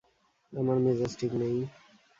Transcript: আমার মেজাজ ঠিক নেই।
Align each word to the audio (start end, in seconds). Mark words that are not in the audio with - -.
আমার 0.53 0.77
মেজাজ 0.85 1.11
ঠিক 1.19 1.31
নেই। 1.41 1.55